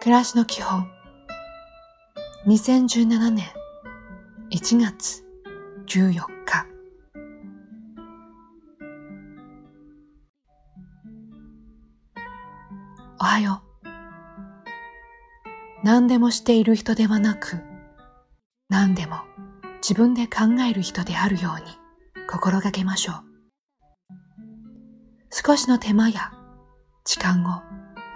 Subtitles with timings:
[0.00, 0.88] 暮らしの基本。
[2.46, 3.46] 2017年
[4.52, 5.24] 1月
[5.86, 6.66] 14日。
[13.20, 13.88] おはよう。
[15.84, 17.56] 何でもしている人ではなく
[18.68, 19.16] 何でも
[19.82, 21.72] 自分で考える人であるように
[22.28, 23.16] 心がけましょう。
[25.30, 26.32] 少しの手間や
[27.04, 27.62] 時間を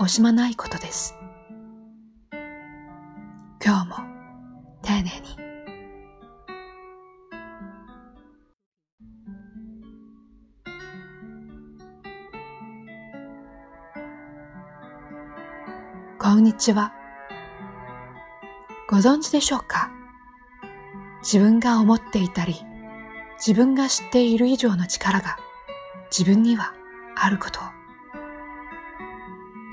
[0.04, 1.16] 惜しまないことです。
[3.64, 3.96] 今日も
[4.82, 5.36] 丁寧に。
[16.18, 16.92] こんにちは。
[18.88, 19.92] ご存知でしょうか？
[21.22, 22.56] 自分が思っていたり
[23.38, 25.36] 自分が知っている以上の力が
[26.10, 26.74] 自分には
[27.14, 27.62] あることを。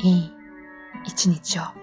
[0.04, 0.32] いい
[1.06, 1.78] 一日を。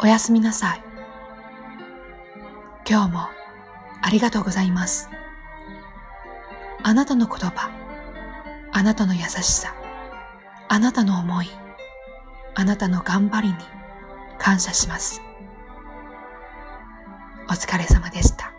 [0.00, 0.82] おやすみなさい。
[2.88, 3.28] 今日も
[4.00, 5.10] ありがとうございます。
[6.84, 7.70] あなたの言葉、
[8.72, 9.74] あなたの優しさ、
[10.68, 11.48] あなたの思い、
[12.54, 13.54] あなたの頑張りに
[14.38, 15.20] 感謝します。
[17.48, 18.57] お疲れ様でした。